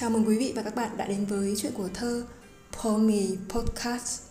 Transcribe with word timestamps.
Chào 0.00 0.10
mừng 0.10 0.24
quý 0.26 0.38
vị 0.38 0.52
và 0.56 0.62
các 0.62 0.74
bạn 0.74 0.96
đã 0.96 1.06
đến 1.06 1.24
với 1.24 1.54
chuyện 1.56 1.72
của 1.76 1.88
thơ 1.94 2.26
Pomi 2.72 3.36
Podcast. 3.48 4.22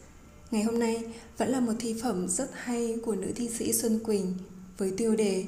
Ngày 0.51 0.63
hôm 0.63 0.79
nay 0.79 1.03
vẫn 1.37 1.49
là 1.49 1.59
một 1.59 1.73
thi 1.79 1.95
phẩm 2.01 2.27
rất 2.27 2.49
hay 2.53 2.97
của 3.05 3.15
nữ 3.15 3.31
thi 3.35 3.49
sĩ 3.49 3.73
Xuân 3.73 3.99
Quỳnh 4.03 4.37
với 4.77 4.93
tiêu 4.97 5.15
đề 5.15 5.45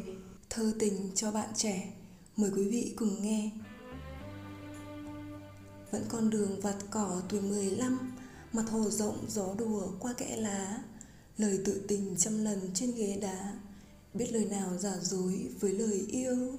Thơ 0.50 0.74
tình 0.80 1.12
cho 1.16 1.32
bạn 1.32 1.50
trẻ. 1.56 1.94
Mời 2.38 2.52
quý 2.56 2.70
vị 2.70 2.94
cùng 2.96 3.22
nghe. 3.22 3.52
Vẫn 5.92 6.04
con 6.10 6.30
đường 6.30 6.60
vặt 6.62 6.76
cỏ 6.92 7.22
tuổi 7.30 7.42
15, 7.42 8.16
mặt 8.54 8.66
hồ 8.70 8.90
rộng 8.90 9.26
gió 9.28 9.48
đùa 9.58 9.88
qua 10.00 10.14
kẽ 10.14 10.38
lá, 10.38 10.78
lời 11.38 11.60
tự 11.66 11.82
tình 11.88 12.16
trăm 12.18 12.44
lần 12.44 12.60
trên 12.74 12.96
ghế 12.96 13.18
đá, 13.22 13.54
biết 14.14 14.34
lời 14.34 14.46
nào 14.46 14.78
giả 14.78 14.94
dối 15.02 15.46
với 15.60 15.74
lời 15.74 16.06
yêu. 16.12 16.58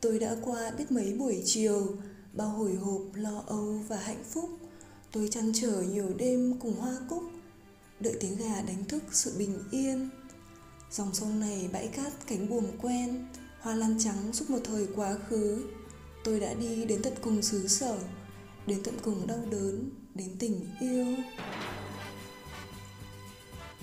Tôi 0.00 0.18
đã 0.18 0.36
qua 0.42 0.70
biết 0.78 0.92
mấy 0.92 1.12
buổi 1.12 1.42
chiều, 1.44 1.96
bao 2.32 2.48
hồi 2.48 2.74
hộp 2.74 3.02
lo 3.14 3.42
âu 3.46 3.80
và 3.88 3.96
hạnh 3.96 4.24
phúc, 4.30 4.50
tôi 5.12 5.28
chăn 5.28 5.52
trở 5.54 5.82
nhiều 5.82 6.14
đêm 6.16 6.58
cùng 6.60 6.76
hoa 6.76 6.96
cúc. 7.08 7.22
Đợi 8.00 8.16
tiếng 8.20 8.36
gà 8.36 8.62
đánh 8.62 8.84
thức 8.84 9.02
sự 9.12 9.34
bình 9.38 9.58
yên. 9.70 10.08
Dòng 10.90 11.14
sông 11.14 11.40
này 11.40 11.70
bãi 11.72 11.88
cát 11.88 12.12
cánh 12.26 12.48
buồm 12.48 12.64
quen, 12.82 13.26
hoa 13.60 13.74
lan 13.74 13.96
trắng 13.98 14.32
suốt 14.32 14.50
một 14.50 14.58
thời 14.64 14.86
quá 14.96 15.16
khứ. 15.28 15.64
Tôi 16.24 16.40
đã 16.40 16.54
đi 16.54 16.84
đến 16.84 17.02
tận 17.02 17.12
cùng 17.22 17.42
xứ 17.42 17.68
sở, 17.68 17.98
đến 18.66 18.82
tận 18.84 18.94
cùng 19.02 19.26
đau 19.26 19.44
đớn, 19.50 19.90
đến 20.14 20.28
tình 20.38 20.66
yêu. 20.80 21.06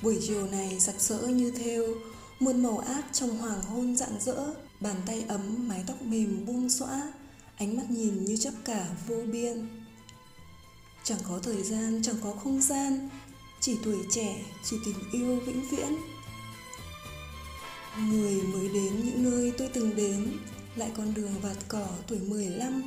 Buổi 0.02 0.20
chiều 0.22 0.48
này 0.48 0.80
sặc 0.80 0.96
sỡ 0.98 1.28
như 1.28 1.52
thêu, 1.52 1.96
muôn 2.40 2.64
màu 2.64 2.78
át 2.78 3.06
trong 3.12 3.38
hoàng 3.38 3.62
hôn 3.62 3.96
rạng 3.96 4.20
rỡ, 4.22 4.54
bàn 4.82 4.96
tay 5.06 5.26
ấm, 5.28 5.68
mái 5.68 5.84
tóc 5.88 6.02
mềm 6.02 6.46
buông 6.46 6.70
xõa 6.70 7.14
ánh 7.58 7.78
mắt 7.78 7.90
nhìn 7.90 8.26
như 8.26 8.38
chấp 8.38 8.54
cả 8.66 8.88
vô 9.08 9.16
biên. 9.32 9.68
Chẳng 11.04 11.20
có 11.24 11.40
thời 11.44 11.64
gian, 11.64 12.02
chẳng 12.04 12.16
có 12.24 12.32
không 12.32 12.62
gian, 12.62 13.10
chỉ 13.60 13.78
tuổi 13.84 13.98
trẻ, 14.12 14.44
chỉ 14.64 14.78
tình 14.86 15.12
yêu 15.12 15.40
vĩnh 15.40 15.70
viễn. 15.70 15.98
Người 18.10 18.42
mới 18.42 18.70
đến 18.70 19.06
những 19.06 19.24
nơi 19.24 19.54
tôi 19.58 19.70
từng 19.74 19.96
đến, 19.96 20.38
lại 20.76 20.92
con 20.98 21.14
đường 21.14 21.34
vạt 21.42 21.58
cỏ 21.68 21.88
tuổi 22.08 22.20
15 22.20 22.84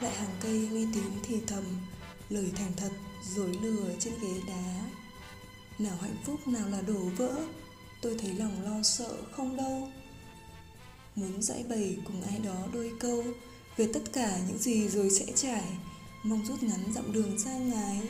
lại 0.00 0.14
hàng 0.14 0.36
cây 0.40 0.68
nghe 0.72 0.86
tiếng 0.94 1.12
thì 1.22 1.36
thầm, 1.46 1.64
lời 2.28 2.52
thành 2.56 2.72
thật 2.76 2.90
dối 3.34 3.58
lừa 3.62 3.94
trên 3.98 4.14
ghế 4.22 4.40
đá. 4.46 4.90
Nào 5.78 5.96
hạnh 6.00 6.16
phúc, 6.24 6.48
nào 6.48 6.68
là 6.68 6.80
đổ 6.80 7.00
vỡ, 7.16 7.46
tôi 8.02 8.16
thấy 8.18 8.34
lòng 8.34 8.62
lo 8.64 8.82
sợ 8.82 9.16
không 9.32 9.56
đâu. 9.56 9.88
Muốn 11.16 11.42
giải 11.42 11.64
bày 11.68 11.96
cùng 12.04 12.22
ai 12.22 12.38
đó 12.38 12.66
đôi 12.72 12.92
câu 13.00 13.24
về 13.76 13.88
tất 13.92 14.12
cả 14.12 14.38
những 14.48 14.58
gì 14.58 14.88
rồi 14.88 15.10
sẽ 15.10 15.26
trải, 15.34 15.64
mong 16.22 16.46
rút 16.46 16.62
ngắn 16.62 16.92
dặm 16.94 17.12
đường 17.12 17.38
xa 17.38 17.58
ngái, 17.58 18.00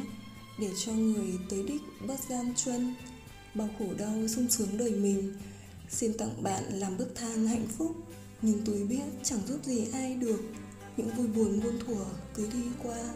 để 0.59 0.71
cho 0.85 0.93
người 0.93 1.39
tới 1.51 1.63
đích 1.63 1.83
bớt 2.07 2.21
gian 2.29 2.55
truân, 2.57 2.95
bao 3.55 3.69
khổ 3.79 3.87
đau 3.99 4.29
sung 4.29 4.51
sướng 4.51 4.79
đời 4.79 4.91
mình. 4.91 5.33
Xin 5.91 6.13
tặng 6.19 6.43
bạn 6.43 6.65
làm 6.71 6.99
bức 6.99 7.15
thang 7.15 7.47
hạnh 7.47 7.67
phúc, 7.79 7.97
nhưng 8.43 8.63
tôi 8.65 8.85
biết 8.85 9.05
chẳng 9.23 9.41
giúp 9.49 9.65
gì 9.65 9.87
ai 9.93 10.15
được. 10.15 10.41
Những 10.97 11.11
vui 11.17 11.27
buồn 11.27 11.61
muôn 11.61 11.79
thuở 11.87 12.05
cứ 12.35 12.47
đi 12.53 12.63
qua. 12.83 13.15